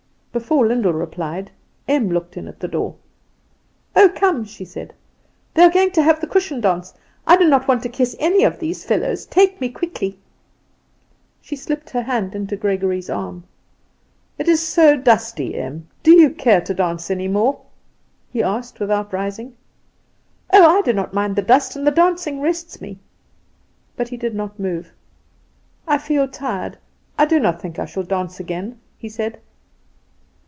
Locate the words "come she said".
4.07-4.93